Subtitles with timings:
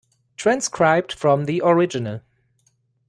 [0.35, 2.21] Transcribed from the original.